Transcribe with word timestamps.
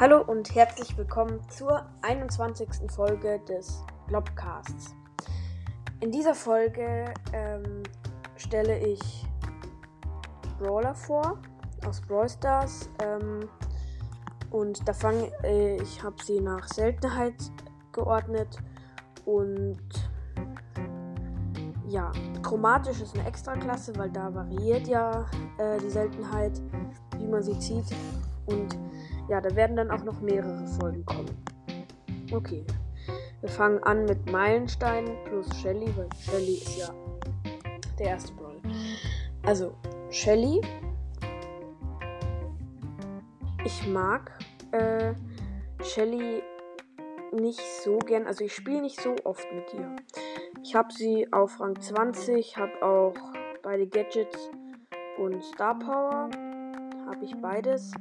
Hallo 0.00 0.22
und 0.22 0.54
herzlich 0.54 0.96
willkommen 0.96 1.46
zur 1.50 1.84
21. 2.00 2.90
Folge 2.90 3.38
des 3.40 3.84
Blobcasts. 4.06 4.94
In 6.00 6.10
dieser 6.10 6.34
Folge 6.34 7.12
ähm, 7.34 7.82
stelle 8.34 8.78
ich 8.78 9.26
Brawler 10.58 10.94
vor 10.94 11.36
aus 11.86 12.00
Brawl 12.00 12.30
Stars 12.30 12.88
ähm, 13.04 13.46
und 14.50 14.88
da 14.88 14.94
fange 14.94 15.30
äh, 15.44 15.76
ich 15.82 16.02
habe 16.02 16.16
sie 16.24 16.40
nach 16.40 16.66
Seltenheit 16.68 17.34
geordnet 17.92 18.56
und 19.26 19.82
ja, 21.88 22.10
chromatisch 22.42 23.02
ist 23.02 23.18
eine 23.18 23.28
Extraklasse, 23.28 23.94
weil 23.96 24.08
da 24.08 24.34
variiert 24.34 24.88
ja 24.88 25.26
äh, 25.58 25.76
die 25.78 25.90
Seltenheit, 25.90 26.58
wie 27.18 27.26
man 27.26 27.42
sie 27.42 27.58
zieht 27.58 27.94
und 28.46 28.78
ja, 29.30 29.40
da 29.40 29.54
werden 29.54 29.76
dann 29.76 29.92
auch 29.92 30.02
noch 30.02 30.20
mehrere 30.20 30.66
Folgen 30.66 31.04
kommen. 31.06 31.30
Okay. 32.32 32.64
Wir 33.40 33.48
fangen 33.48 33.82
an 33.84 34.04
mit 34.04 34.30
Meilenstein 34.30 35.08
plus 35.24 35.46
Shelly, 35.60 35.86
weil 35.96 36.08
Shelly 36.18 36.54
ist 36.54 36.76
ja 36.76 36.92
der 37.98 38.06
erste 38.08 38.32
Brawl. 38.34 38.60
Also, 39.44 39.72
Shelly. 40.10 40.60
Ich 43.64 43.86
mag 43.86 44.32
äh, 44.72 45.14
Shelly 45.82 46.42
nicht 47.32 47.60
so 47.84 47.98
gern. 48.00 48.26
Also, 48.26 48.44
ich 48.44 48.52
spiele 48.52 48.82
nicht 48.82 49.00
so 49.00 49.14
oft 49.24 49.46
mit 49.52 49.72
ihr. 49.74 49.94
Ich 50.62 50.74
habe 50.74 50.92
sie 50.92 51.32
auf 51.32 51.60
Rang 51.60 51.80
20, 51.80 52.56
habe 52.56 52.82
auch 52.82 53.14
beide 53.62 53.86
Gadgets 53.86 54.50
und 55.18 55.42
Star 55.44 55.78
Power. 55.78 56.28
Habe 57.06 57.24
ich 57.24 57.34
beides. 57.40 57.92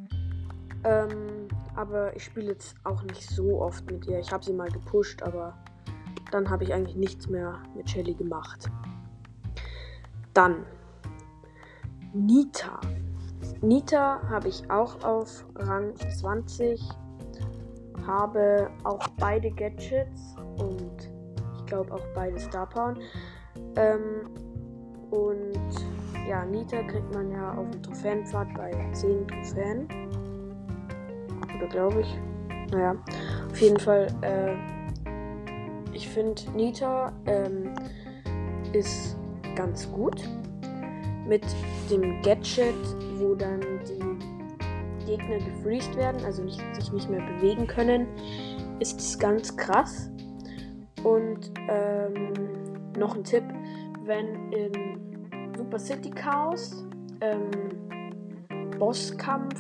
Ähm, 0.84 1.48
aber 1.76 2.16
ich 2.16 2.26
spiele 2.26 2.52
jetzt 2.52 2.76
auch 2.84 3.04
nicht 3.04 3.30
so 3.30 3.62
oft 3.62 3.90
mit 3.90 4.06
ihr. 4.08 4.20
Ich 4.20 4.32
habe 4.32 4.44
sie 4.44 4.54
mal 4.54 4.70
gepusht, 4.70 5.22
aber 5.24 5.58
dann 6.32 6.50
habe 6.50 6.64
ich 6.64 6.74
eigentlich 6.74 6.96
nichts 6.96 7.28
mehr 7.28 7.60
mit 7.76 7.90
Shelly 7.90 8.14
gemacht. 8.14 8.70
Dann 10.34 10.66
Nita. 12.14 12.80
Nita 13.62 14.22
habe 14.30 14.48
ich 14.48 14.70
auch 14.72 15.04
auf 15.04 15.46
Rang 15.56 15.96
20. 15.96 16.82
Habe 18.06 18.70
auch 18.84 19.08
beide 19.18 19.52
Gadgets 19.52 20.36
und 20.58 21.10
ich 21.58 21.66
glaube 21.66 21.94
auch 21.94 22.06
beide 22.16 22.40
Star 22.40 22.68
Power. 22.68 22.96
Ähm, 23.76 24.30
und 25.12 25.60
ja, 26.28 26.46
Nita 26.46 26.82
kriegt 26.84 27.14
man 27.14 27.32
ja 27.32 27.54
auf 27.54 27.70
dem 27.72 27.84
Trophäenpfad 27.84 28.48
bei 28.56 28.72
10 28.94 29.28
Trophäen. 29.28 29.99
Oder 31.60 31.68
glaube 31.68 32.02
ich. 32.02 32.18
Naja, 32.72 32.96
auf 33.50 33.62
jeden 33.62 33.80
Fall, 33.80 34.08
äh, 34.22 34.56
ich 35.94 36.08
finde 36.08 36.42
Nita 36.56 37.12
ähm, 37.26 37.74
ist 38.74 39.18
ganz 39.56 39.92
gut. 39.92 40.24
Mit 41.28 41.44
dem 41.92 42.22
Gadget, 42.24 42.74
wo 43.18 43.36
dann 43.36 43.60
die 43.88 45.06
Gegner 45.06 45.38
gefreezed 45.38 45.96
werden, 45.96 46.24
also 46.26 46.44
nicht, 46.44 46.60
sich 46.76 46.92
nicht 46.92 47.10
mehr 47.10 47.22
bewegen 47.22 47.68
können, 47.68 48.08
ist 48.80 49.00
es 49.00 49.20
ganz 49.20 49.56
krass. 49.56 50.10
Und 51.04 51.52
ähm, 51.70 52.34
noch 52.98 53.16
ein 53.16 53.24
Tipp, 53.24 53.44
wenn 54.06 54.52
in 54.52 55.54
Super 55.58 55.80
City 55.80 56.10
Chaos 56.10 56.86
ähm, 57.22 57.52
Bosskampf 58.80 59.60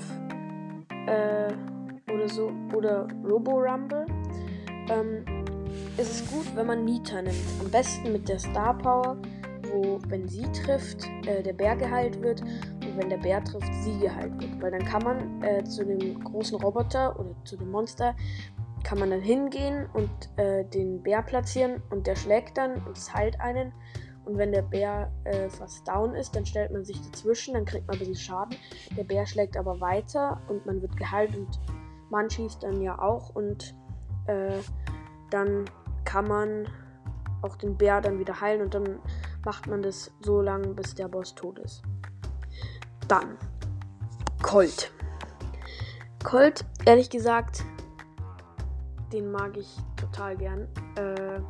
äh, 1.08 1.52
oder 2.14 2.30
so 2.30 2.52
oder 2.76 3.08
Robo 3.24 3.52
Rumble 3.52 4.06
ähm, 4.89 5.23
ist 5.98 6.32
gut, 6.32 6.45
wenn 6.56 6.67
man 6.67 6.86
Nita 6.86 7.22
nimmt. 7.22 7.36
Am 7.60 7.70
besten 7.70 8.11
mit 8.11 8.28
der 8.28 8.39
Star 8.39 8.78
Power, 8.78 9.17
wo 9.72 10.00
wenn 10.08 10.28
sie 10.28 10.44
trifft, 10.52 11.08
äh, 11.26 11.44
der 11.44 11.54
Bär 11.54 11.76
geheilt 11.76 12.22
wird 12.22 12.42
und 12.42 12.98
wenn 12.98 13.10
der 13.10 13.17
Bär 13.17 13.44
trifft, 13.44 13.72
sie 13.83 13.98
geheilt 14.00 14.39
wird. 14.39 14.61
Weil 14.61 14.72
dann 14.72 14.86
kann 14.86 15.04
man 15.04 15.44
äh, 15.44 15.64
zu 15.64 15.86
dem 15.86 16.23
großen 16.23 16.60
Roboter 16.60 17.20
oder 17.20 17.36
zu 17.45 17.58
dem 17.58 17.72
Monster 17.72 18.16
kann 18.83 19.00
man 19.00 19.10
dann 19.10 19.22
hingehen 19.22 19.88
und 19.94 20.10
äh, 20.38 20.64
den 20.66 21.04
Bär 21.04 21.22
platzieren 21.22 21.82
und 21.89 22.08
der 22.08 22.16
schlägt 22.16 22.58
dann 22.58 22.82
und 22.86 22.98
es 22.98 23.14
heilt 23.14 23.39
einen. 23.39 23.73
Und 24.26 24.38
wenn 24.38 24.52
der 24.52 24.62
Bär 24.62 25.12
äh, 25.23 25.50
fast 25.50 25.88
down 25.88 26.14
ist, 26.14 26.36
dann 26.36 26.45
stellt 26.45 26.72
man 26.72 26.86
sich 26.86 27.02
dazwischen, 27.02 27.56
dann 27.56 27.66
kriegt 27.66 27.88
man 27.88 27.95
ein 27.95 28.00
bisschen 28.00 28.16
Schaden. 28.16 28.56
Der 28.95 29.04
Bär 29.04 29.26
schlägt 29.26 29.58
aber 29.58 29.80
weiter 29.82 30.39
und 30.48 30.66
man 30.66 30.82
wird 30.82 30.95
geheilt 30.98 31.36
und 31.36 31.60
man 32.09 32.30
schießt 32.30 32.64
dann 32.64 32.81
ja 32.81 32.99
auch 32.99 33.36
und 33.36 33.75
äh, 34.27 34.59
dann 35.30 35.65
kann 36.05 36.27
man 36.27 36.67
auch 37.42 37.55
den 37.55 37.77
Bär 37.77 38.02
dann 38.02 38.20
wieder 38.20 38.42
heilen 38.42 38.61
und 38.61 38.73
dann 38.73 38.99
macht 39.45 39.67
man 39.67 39.81
das 39.81 40.11
so 40.21 40.42
lange, 40.42 40.67
bis 40.70 40.95
der 40.95 41.08
Boss 41.08 41.33
tot 41.36 41.59
ist. 41.59 41.81
Dann 43.08 43.37
Colt. 44.42 44.92
Colt, 46.23 46.65
ehrlich 46.86 47.09
gesagt, 47.09 47.64
den 49.11 49.31
mag 49.31 49.58
ich 49.58 49.77
total 49.95 50.37
gern. 50.37 50.67
Äh, 50.95 51.41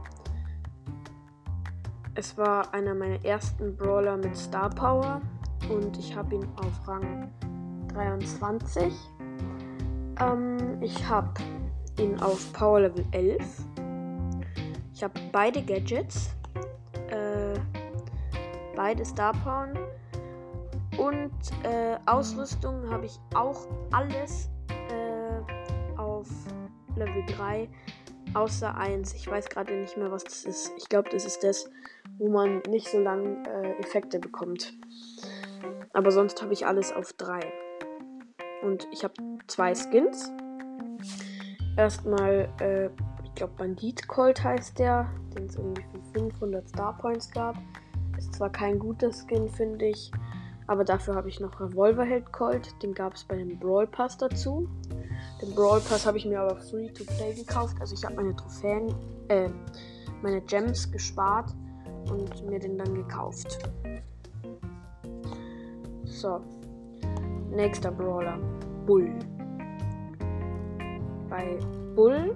es 2.15 2.37
war 2.37 2.73
einer 2.73 2.93
meiner 2.93 3.23
ersten 3.23 3.75
Brawler 3.77 4.17
mit 4.17 4.35
Star 4.35 4.69
Power 4.69 5.21
und 5.69 5.97
ich 5.97 6.15
habe 6.15 6.35
ihn 6.35 6.47
auf 6.57 6.87
Rang 6.87 7.31
23. 7.89 8.93
Ähm, 10.19 10.81
ich 10.81 11.07
habe 11.07 11.33
ihn 11.97 12.19
auf 12.19 12.51
Power 12.53 12.81
Level 12.81 13.05
11. 13.11 13.43
Ich 14.93 15.03
habe 15.03 15.19
beide 15.31 15.61
Gadgets. 15.61 16.31
Äh, 17.09 17.59
beide 18.75 19.05
Star 19.05 19.33
Power. 19.43 19.73
Und 20.97 21.31
äh, 21.63 21.97
Ausrüstung 22.05 22.89
habe 22.89 23.05
ich 23.05 23.17
auch 23.33 23.67
alles 23.91 24.49
äh, 24.89 25.97
auf 25.97 26.27
Level 26.95 27.23
3. 27.37 27.69
Außer 28.33 28.75
1. 28.75 29.13
Ich 29.13 29.29
weiß 29.29 29.49
gerade 29.49 29.73
nicht 29.73 29.97
mehr, 29.97 30.11
was 30.11 30.23
das 30.23 30.43
ist. 30.43 30.71
Ich 30.77 30.89
glaube, 30.89 31.09
das 31.09 31.25
ist 31.25 31.43
das, 31.43 31.69
wo 32.17 32.27
man 32.27 32.61
nicht 32.67 32.89
so 32.89 32.99
lange 32.99 33.43
äh, 33.47 33.79
Effekte 33.79 34.19
bekommt. 34.19 34.73
Aber 35.93 36.11
sonst 36.11 36.41
habe 36.41 36.53
ich 36.53 36.67
alles 36.67 36.91
auf 36.91 37.13
3. 37.13 37.39
Und 38.61 38.87
ich 38.91 39.03
habe 39.03 39.13
zwei 39.47 39.73
Skins. 39.73 40.31
Erstmal, 41.77 42.49
äh, 42.59 42.89
ich 43.23 43.35
glaube, 43.35 43.53
Bandit 43.57 44.07
Colt 44.07 44.43
heißt 44.43 44.77
der, 44.79 45.09
den 45.35 45.45
es 45.45 45.55
irgendwie 45.55 45.83
für 45.83 46.19
500 46.19 46.67
Star 46.67 46.97
Points 46.97 47.31
gab. 47.31 47.55
Ist 48.17 48.33
zwar 48.33 48.49
kein 48.49 48.79
guter 48.79 49.11
Skin, 49.13 49.47
finde 49.47 49.85
ich, 49.85 50.11
aber 50.69 50.83
dafür 50.83 51.15
habe 51.15 51.29
ich 51.29 51.39
noch 51.39 51.59
Revolverheld 51.59 52.31
Colt. 52.31 52.75
Den 52.83 52.93
gab 52.93 53.15
es 53.15 53.23
bei 53.23 53.37
dem 53.37 53.57
Brawl 53.57 53.87
Pass 53.87 54.17
dazu. 54.17 54.69
Den 55.41 55.55
Brawl 55.55 55.79
Pass 55.79 56.05
habe 56.05 56.19
ich 56.19 56.25
mir 56.27 56.39
aber 56.41 56.57
free 56.57 56.89
to 56.89 57.05
play 57.05 57.33
gekauft. 57.33 57.75
Also 57.79 57.95
ich 57.95 58.05
habe 58.05 58.15
meine 58.15 58.35
Trophäen, 58.35 58.93
äh, 59.29 59.49
meine 60.21 60.41
Gems 60.41 60.91
gespart 60.91 61.55
und 62.11 62.45
mir 62.47 62.59
den 62.59 62.77
dann 62.77 62.93
gekauft. 62.93 63.57
So. 66.05 66.39
Nächster 67.51 67.91
Brawler. 67.91 68.37
Bull. 68.85 69.13
Bei 71.29 71.57
Bull, 71.95 72.35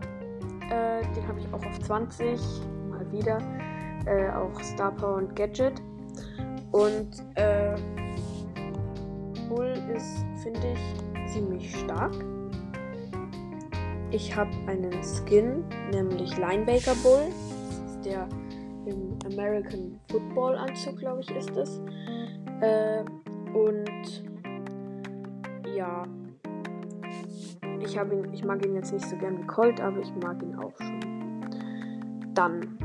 äh, 0.69 1.01
den 1.15 1.27
habe 1.27 1.39
ich 1.39 1.47
auch 1.53 1.65
auf 1.65 1.79
20. 1.79 2.39
Mal 2.89 3.11
wieder. 3.11 3.39
Äh, 4.05 4.29
auch 4.31 4.59
Star 4.61 4.91
Power 4.91 5.17
und 5.17 5.35
Gadget. 5.35 5.81
Und 6.71 7.23
äh, 7.35 7.75
Bull 9.47 9.73
ist, 9.95 10.25
finde 10.41 10.73
ich, 10.73 11.31
ziemlich 11.31 11.75
stark. 11.75 12.13
Ich 14.11 14.35
habe 14.35 14.51
einen 14.67 14.93
Skin, 15.03 15.63
nämlich 15.91 16.37
Linebaker 16.37 16.95
Bull. 17.01 17.29
Das 17.69 17.91
ist 17.91 18.05
der 18.05 18.27
im 18.85 19.17
American 19.25 19.99
Football 20.09 20.55
Anzug, 20.55 20.97
glaube 20.97 21.21
ich, 21.21 21.31
ist 21.31 21.55
es. 21.55 21.81
Äh, 22.61 23.03
und 23.53 24.32
ja, 25.75 26.05
ich 27.79 27.95
ihn, 27.95 28.33
ich 28.33 28.43
mag 28.43 28.65
ihn 28.65 28.75
jetzt 28.75 28.93
nicht 28.93 29.05
so 29.05 29.15
gern 29.17 29.37
wie 29.39 29.47
Colt, 29.47 29.79
aber 29.81 29.99
ich 29.99 30.11
mag 30.21 30.41
ihn 30.41 30.55
auch 30.55 30.73
schon. 30.77 32.33
Dann 32.33 32.77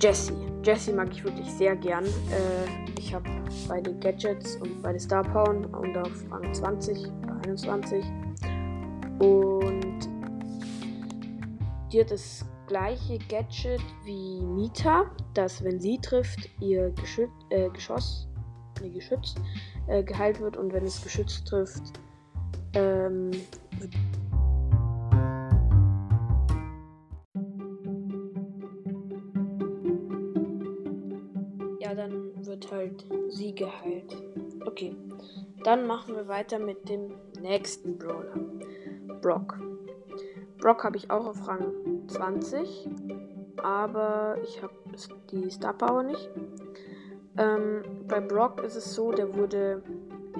Jesse. 0.00 0.34
Jesse 0.64 0.92
mag 0.92 1.10
ich 1.10 1.22
wirklich 1.24 1.50
sehr 1.50 1.76
gern. 1.76 2.04
Äh, 2.04 2.90
ich 2.98 3.14
habe 3.14 3.28
beide 3.68 3.94
Gadgets 3.98 4.56
und 4.56 4.82
beide 4.82 4.98
Star 4.98 5.22
Power 5.22 5.50
und 5.50 5.96
auf 5.96 6.24
Rang 6.30 6.52
20 6.52 7.06
oder 7.22 7.36
21. 7.46 8.04
Und 9.18 10.08
die 11.92 12.00
hat 12.00 12.10
das 12.10 12.44
gleiche 12.66 13.18
Gadget 13.28 13.82
wie 14.04 14.40
Nita, 14.40 15.04
dass 15.34 15.62
wenn 15.62 15.80
sie 15.80 15.98
trifft, 15.98 16.48
ihr 16.60 16.90
Geschüt 16.90 17.30
äh, 17.50 17.68
Geschoss, 17.70 18.28
nee, 18.80 18.88
Geschütz 18.88 19.34
äh, 19.86 20.02
geheilt 20.02 20.40
wird 20.40 20.56
und 20.56 20.72
wenn 20.72 20.84
es 20.84 21.02
geschützt 21.02 21.46
trifft, 21.46 22.00
ähm, 22.74 23.30
ja, 31.80 31.94
dann 31.94 32.46
wird 32.46 32.70
halt 32.72 33.04
sie 33.28 33.54
geheilt. 33.54 34.16
Okay, 34.64 34.96
dann 35.64 35.86
machen 35.86 36.14
wir 36.14 36.28
weiter 36.28 36.58
mit 36.58 36.88
dem 36.88 37.12
nächsten 37.40 37.98
Brawler, 37.98 38.38
Brock. 39.20 39.58
Brock 40.58 40.84
habe 40.84 40.96
ich 40.96 41.10
auch 41.10 41.26
auf 41.26 41.48
Rang 41.48 42.06
20, 42.06 42.88
aber 43.62 44.36
ich 44.44 44.62
habe 44.62 44.74
die 45.30 45.50
Star 45.50 45.74
Power 45.74 46.04
nicht. 46.04 46.30
Ähm, 47.38 47.82
bei 48.08 48.20
Brock 48.20 48.62
ist 48.62 48.76
es 48.76 48.94
so, 48.94 49.12
der 49.12 49.34
wurde 49.34 49.82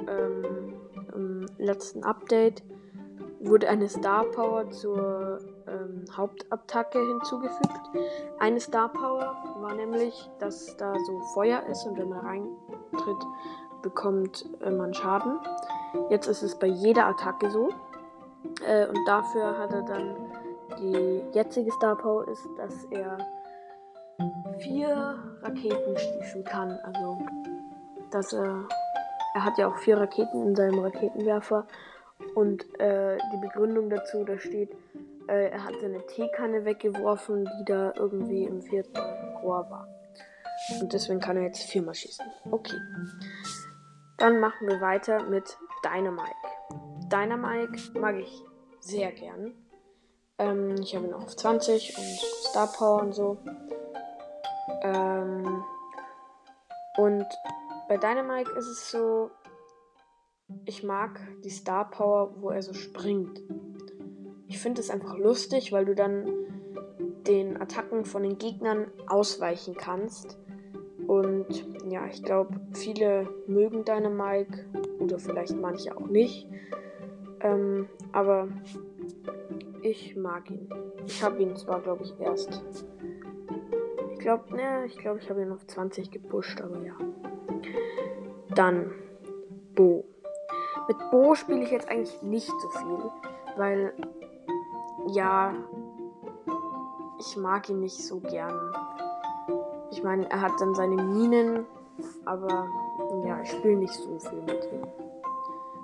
ähm, 0.08 0.74
im 1.14 1.46
letzten 1.58 2.04
Update 2.04 2.62
wurde 3.40 3.68
eine 3.68 3.88
Star 3.88 4.24
Power 4.24 4.70
zur 4.70 5.40
ähm, 5.66 6.04
Hauptattacke 6.16 6.98
hinzugefügt. 6.98 7.90
Eine 8.38 8.60
Star 8.60 8.88
Power 8.88 9.36
war 9.60 9.74
nämlich, 9.74 10.30
dass 10.38 10.76
da 10.76 10.94
so 11.06 11.20
Feuer 11.34 11.62
ist 11.68 11.84
und 11.86 11.98
wenn 11.98 12.08
man 12.08 12.20
reintritt, 12.20 13.26
bekommt 13.82 14.48
äh, 14.60 14.70
man 14.70 14.94
Schaden. 14.94 15.38
Jetzt 16.08 16.28
ist 16.28 16.42
es 16.42 16.58
bei 16.58 16.68
jeder 16.68 17.06
Attacke 17.06 17.50
so. 17.50 17.70
Äh, 18.66 18.86
und 18.86 18.98
dafür 19.06 19.58
hat 19.58 19.72
er 19.72 19.82
dann 19.82 20.14
die 20.78 21.22
jetzige 21.32 21.70
Star 21.72 21.96
Power 21.96 22.26
ist, 22.28 22.46
dass 22.56 22.84
er 22.90 23.18
vier 24.58 25.18
Raketen 25.42 25.96
schießen 25.96 26.44
kann. 26.44 26.78
Also, 26.84 27.18
dass 28.10 28.32
er. 28.32 28.66
Er 29.34 29.44
hat 29.44 29.56
ja 29.56 29.66
auch 29.68 29.78
vier 29.78 29.96
Raketen 29.96 30.48
in 30.48 30.54
seinem 30.54 30.80
Raketenwerfer. 30.80 31.66
Und 32.34 32.62
äh, 32.78 33.16
die 33.32 33.40
Begründung 33.40 33.88
dazu, 33.88 34.24
da 34.24 34.38
steht, 34.38 34.70
äh, 35.26 35.48
er 35.48 35.64
hat 35.64 35.74
seine 35.80 36.06
Teekanne 36.06 36.64
weggeworfen, 36.64 37.48
die 37.58 37.64
da 37.64 37.92
irgendwie 37.96 38.44
im 38.44 38.60
vierten 38.60 38.98
Rohr 39.42 39.70
war. 39.70 39.88
Und 40.80 40.92
deswegen 40.92 41.20
kann 41.20 41.36
er 41.36 41.44
jetzt 41.44 41.62
viermal 41.62 41.94
schießen. 41.94 42.24
Okay. 42.50 42.76
Dann 44.18 44.38
machen 44.38 44.68
wir 44.68 44.80
weiter 44.80 45.22
mit 45.24 45.56
Dynamike. 45.84 46.30
Dynamike 47.10 47.98
mag 47.98 48.16
ich 48.16 48.42
sehr 48.80 49.10
gern. 49.12 49.54
Ähm, 50.38 50.76
ich 50.80 50.94
habe 50.94 51.06
ihn 51.06 51.14
auf 51.14 51.36
20 51.36 51.96
und 51.98 52.04
Star 52.48 52.68
Power 52.72 53.02
und 53.02 53.12
so. 53.12 53.38
Ähm, 54.82 55.64
und 56.98 57.26
bei 57.88 57.96
Dynamike 57.96 58.50
ist 58.52 58.66
es 58.66 58.90
so, 58.90 59.30
ich 60.64 60.82
mag 60.82 61.20
die 61.44 61.50
Star 61.50 61.88
Power, 61.90 62.34
wo 62.40 62.50
er 62.50 62.62
so 62.62 62.74
springt. 62.74 63.40
Ich 64.48 64.58
finde 64.58 64.80
es 64.80 64.90
einfach 64.90 65.16
lustig, 65.16 65.72
weil 65.72 65.86
du 65.86 65.94
dann 65.94 66.26
den 67.26 67.60
Attacken 67.60 68.04
von 68.04 68.22
den 68.22 68.38
Gegnern 68.38 68.88
ausweichen 69.06 69.74
kannst. 69.74 70.38
Und 71.06 71.66
ja, 71.90 72.06
ich 72.06 72.22
glaube, 72.22 72.60
viele 72.72 73.28
mögen 73.46 73.84
Dynamike 73.84 74.66
oder 74.98 75.18
vielleicht 75.18 75.56
manche 75.56 75.96
auch 75.96 76.06
nicht. 76.06 76.48
Ähm, 77.40 77.88
aber 78.12 78.48
ich 79.82 80.16
mag 80.16 80.50
ihn. 80.50 80.68
Ich 81.06 81.22
habe 81.22 81.42
ihn 81.42 81.56
zwar, 81.56 81.80
glaube 81.80 82.04
ich, 82.04 82.18
erst. 82.20 82.62
Ich 84.22 84.26
glaube, 84.26 84.54
ne, 84.54 84.84
ich 84.86 84.96
glaube, 84.98 85.18
ich 85.18 85.28
habe 85.28 85.42
ihn 85.42 85.50
auf 85.50 85.66
20 85.66 86.12
gepusht, 86.12 86.60
aber 86.60 86.78
ja. 86.78 86.92
Dann 88.54 88.92
Bo. 89.74 90.04
Mit 90.86 90.96
Bo 91.10 91.34
spiele 91.34 91.64
ich 91.64 91.72
jetzt 91.72 91.88
eigentlich 91.88 92.22
nicht 92.22 92.46
so 92.46 92.68
viel, 92.68 93.10
weil 93.56 93.92
ja, 95.08 95.52
ich 97.18 97.36
mag 97.36 97.68
ihn 97.68 97.80
nicht 97.80 97.98
so 97.98 98.20
gern. 98.20 98.72
Ich 99.90 100.04
meine, 100.04 100.30
er 100.30 100.40
hat 100.40 100.52
dann 100.60 100.72
seine 100.76 101.02
Minen, 101.02 101.66
aber 102.24 102.68
ja, 103.26 103.40
ich 103.42 103.50
spiele 103.50 103.78
nicht 103.78 103.92
so 103.92 104.20
viel 104.20 104.42
mit 104.42 104.72
ihm. 104.72 104.86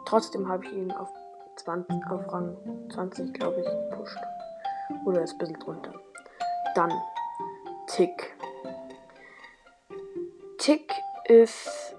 Trotzdem 0.05 0.47
habe 0.47 0.65
ich 0.65 0.73
ihn 0.75 0.93
auf, 0.93 1.09
20, 1.57 2.07
auf 2.09 2.33
Rang 2.33 2.57
20, 2.93 3.35
glaube 3.35 3.63
ich, 3.63 3.67
gepusht. 3.67 4.21
Oder 5.07 5.25
ist 5.25 5.33
ein 5.33 5.39
bisschen 5.39 5.59
drunter. 5.59 5.93
Dann 6.77 6.93
Tick. 7.89 8.37
Tick 10.59 10.93
ist 11.27 11.97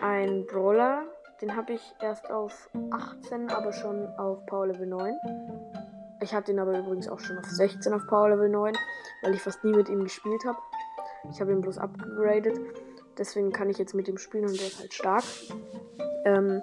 ein 0.00 0.46
Brawler, 0.46 1.04
den 1.42 1.54
habe 1.54 1.74
ich 1.74 1.94
erst 2.00 2.30
auf 2.30 2.70
18, 2.90 3.50
aber 3.50 3.72
schon 3.72 4.06
auf 4.18 4.44
Power 4.46 4.68
Level 4.68 4.86
9. 4.86 5.14
Ich 6.22 6.34
hatte 6.34 6.52
ihn 6.52 6.58
aber 6.58 6.78
übrigens 6.78 7.06
auch 7.06 7.20
schon 7.20 7.38
auf 7.38 7.44
16 7.44 7.92
auf 7.92 8.06
Power 8.06 8.30
Level 8.30 8.48
9, 8.48 8.74
weil 9.22 9.34
ich 9.34 9.42
fast 9.42 9.62
nie 9.62 9.72
mit 9.72 9.90
ihm 9.90 10.04
gespielt 10.04 10.42
habe. 10.46 10.58
Ich 11.30 11.40
habe 11.40 11.52
ihn 11.52 11.60
bloß 11.60 11.76
abgegradet. 11.76 12.58
Deswegen 13.18 13.52
kann 13.52 13.68
ich 13.68 13.76
jetzt 13.76 13.94
mit 13.94 14.08
ihm 14.08 14.16
spielen 14.16 14.46
und 14.46 14.58
der 14.58 14.66
ist 14.66 14.80
halt 14.80 14.94
stark. 14.94 15.24
Ähm, 16.24 16.62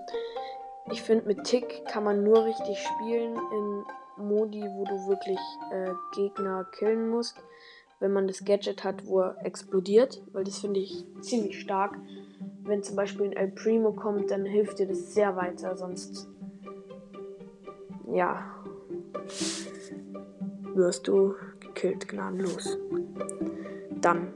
ich 0.91 1.03
finde, 1.03 1.27
mit 1.27 1.43
Tick 1.43 1.85
kann 1.85 2.03
man 2.03 2.23
nur 2.23 2.43
richtig 2.43 2.79
spielen 2.79 3.35
in 3.35 3.85
Modi, 4.17 4.61
wo 4.61 4.83
du 4.85 5.07
wirklich 5.07 5.39
äh, 5.71 5.91
Gegner 6.15 6.65
killen 6.71 7.09
musst. 7.09 7.37
Wenn 7.99 8.13
man 8.13 8.27
das 8.27 8.45
Gadget 8.45 8.83
hat, 8.83 9.05
wo 9.05 9.19
er 9.19 9.45
explodiert, 9.45 10.21
weil 10.31 10.43
das 10.43 10.59
finde 10.59 10.79
ich 10.79 11.05
ziemlich 11.21 11.59
stark 11.59 11.97
wenn 12.69 12.83
zum 12.83 12.95
Beispiel 12.95 13.25
ein 13.25 13.33
El 13.33 13.47
Primo 13.49 13.91
kommt, 13.91 14.31
dann 14.31 14.45
hilft 14.45 14.79
dir 14.79 14.87
das 14.87 15.13
sehr 15.13 15.35
weiter, 15.35 15.75
sonst 15.75 16.29
ja 18.11 18.45
wirst 20.75 21.07
du 21.07 21.33
gekillt 21.59 22.07
gnadenlos. 22.07 22.77
Dann 23.99 24.33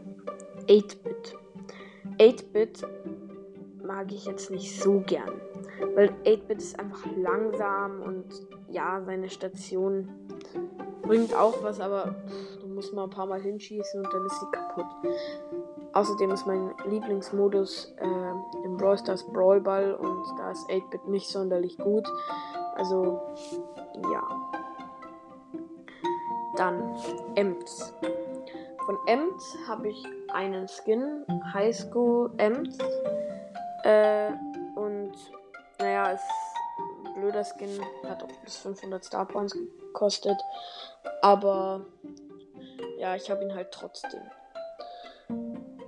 8-Bit. 0.67 1.35
8-Bit 2.19 2.87
mag 3.83 4.11
ich 4.11 4.25
jetzt 4.25 4.49
nicht 4.49 4.81
so 4.81 4.99
gern, 5.05 5.31
weil 5.93 6.09
8-Bit 6.25 6.57
ist 6.57 6.79
einfach 6.79 7.05
langsam 7.15 8.01
und 8.01 8.25
ja, 8.67 9.01
seine 9.05 9.29
Station 9.29 10.09
bringt 11.03 11.35
auch 11.35 11.63
was, 11.63 11.79
aber 11.79 12.15
du 12.83 12.87
musst 12.87 12.93
mal 12.93 13.03
ein 13.03 13.09
paar 13.09 13.25
Mal 13.25 13.41
hinschießen 13.41 14.05
und 14.05 14.13
dann 14.13 14.25
ist 14.25 14.39
sie 14.39 14.45
kaputt. 14.51 14.85
Außerdem 15.93 16.31
ist 16.31 16.45
mein 16.45 16.73
Lieblingsmodus 16.85 17.93
äh, 17.97 18.65
im 18.65 18.77
Brawl 18.77 18.97
Stars 18.97 19.23
Brawl 19.23 19.61
Ball 19.61 19.93
und 19.93 20.25
da 20.37 20.51
ist 20.51 20.67
8-Bit 20.69 21.07
nicht 21.07 21.29
sonderlich 21.29 21.77
gut. 21.77 22.07
Also, 22.75 23.21
ja. 24.11 24.23
Dann 26.57 26.95
Ems. 27.35 27.93
Von 28.85 28.97
Ems 29.07 29.57
habe 29.67 29.89
ich 29.89 30.03
einen 30.33 30.67
Skin, 30.67 31.25
High 31.53 31.75
School 31.75 32.31
Ems. 32.37 32.77
Äh, 33.83 34.31
und 34.75 35.13
naja, 35.79 36.11
ist 36.11 36.23
ein 37.05 37.13
blöder 37.13 37.43
Skin, 37.43 37.69
hat 38.07 38.23
auch 38.23 38.31
bis 38.43 38.57
500 38.57 39.03
Star 39.03 39.25
Points 39.25 39.53
gekostet. 39.53 40.37
Aber 41.21 41.85
ja, 42.97 43.15
ich 43.15 43.29
habe 43.29 43.43
ihn 43.43 43.53
halt 43.53 43.71
trotzdem. 43.71 44.21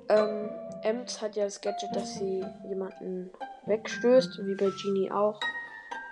Ähm, 0.10 0.50
Ems 0.84 1.22
hat 1.22 1.36
ja 1.36 1.46
das 1.46 1.62
Gadget, 1.62 1.96
dass 1.96 2.16
sie 2.16 2.46
jemanden 2.68 3.32
wegstößt, 3.66 4.46
wie 4.46 4.56
bei 4.56 4.72
Genie 4.84 5.12
auch. 5.12 5.40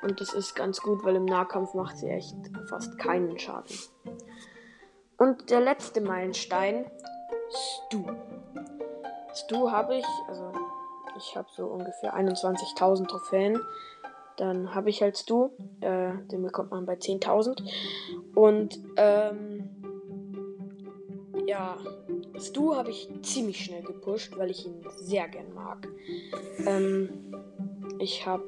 Und 0.02 0.20
das 0.20 0.34
ist 0.34 0.56
ganz 0.56 0.82
gut, 0.82 1.04
weil 1.04 1.16
im 1.16 1.26
Nahkampf 1.26 1.74
macht 1.74 1.98
sie 1.98 2.10
echt 2.10 2.36
fast 2.68 2.98
keinen 2.98 3.38
Schaden. 3.40 3.78
Und 5.18 5.50
der 5.50 5.62
letzte 5.62 6.02
Meilenstein, 6.02 6.86
Stu. 7.50 8.04
Stu 9.34 9.72
habe 9.72 9.96
ich, 9.96 10.06
also 10.28 10.52
ich 11.18 11.36
habe 11.38 11.48
so 11.52 11.68
ungefähr 11.68 12.16
21.000 12.16 13.08
Trophäen. 13.08 13.60
Dann 14.38 14.74
habe 14.74 14.90
ich 14.90 15.02
halt 15.02 15.18
Stu, 15.18 15.52
äh, 15.82 16.14
den 16.32 16.42
bekommt 16.42 16.72
man 16.72 16.86
bei 16.86 16.96
10.000. 16.96 17.64
Und 18.36 18.80
ähm, 18.98 19.53
ja, 21.54 21.78
Stu 22.40 22.76
habe 22.76 22.90
ich 22.90 23.08
ziemlich 23.22 23.64
schnell 23.64 23.84
gepusht, 23.84 24.36
weil 24.38 24.50
ich 24.50 24.66
ihn 24.66 24.84
sehr 24.96 25.28
gern 25.28 25.54
mag. 25.54 25.88
Ähm, 26.66 27.10
ich 28.00 28.26
habe 28.26 28.44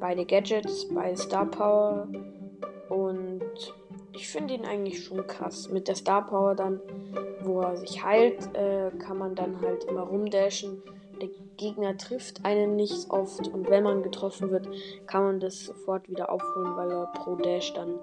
beide 0.00 0.26
Gadgets, 0.26 0.88
beide 0.88 1.16
Star 1.16 1.46
Power 1.46 2.08
und 2.88 3.40
ich 4.12 4.26
finde 4.26 4.54
ihn 4.54 4.64
eigentlich 4.64 5.04
schon 5.04 5.24
krass. 5.28 5.68
Mit 5.70 5.86
der 5.86 5.94
Star 5.94 6.26
Power 6.26 6.56
dann, 6.56 6.80
wo 7.42 7.60
er 7.60 7.76
sich 7.76 8.02
heilt, 8.02 8.52
äh, 8.56 8.90
kann 8.98 9.18
man 9.18 9.36
dann 9.36 9.60
halt 9.60 9.84
immer 9.84 10.02
rumdashen. 10.02 10.82
Der 11.22 11.28
Gegner 11.56 11.96
trifft 11.96 12.44
einen 12.44 12.74
nicht 12.74 13.10
oft 13.10 13.46
und 13.46 13.70
wenn 13.70 13.84
man 13.84 14.02
getroffen 14.02 14.50
wird, 14.50 14.68
kann 15.06 15.22
man 15.22 15.38
das 15.38 15.66
sofort 15.66 16.08
wieder 16.08 16.32
aufholen, 16.32 16.74
weil 16.74 16.90
er 16.90 17.06
pro 17.14 17.36
Dash 17.36 17.72
dann 17.74 18.00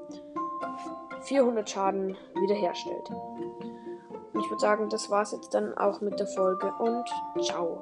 400 1.24 1.70
Schaden 1.70 2.16
wiederherstellt. 2.40 3.12
Ich 4.34 4.50
würde 4.50 4.60
sagen, 4.60 4.90
das 4.90 5.10
war's 5.10 5.32
jetzt 5.32 5.54
dann 5.54 5.78
auch 5.78 6.02
mit 6.02 6.20
der 6.20 6.28
Folge 6.28 6.72
und 6.80 7.06
ciao. 7.44 7.82